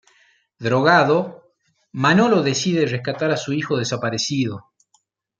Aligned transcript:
Drogado, 0.67 1.17
Manolo 1.93 2.41
decide 2.41 2.87
rescatar 2.87 3.29
a 3.29 3.37
su 3.37 3.53
hijo 3.53 3.77
desaparecido. 3.77 4.71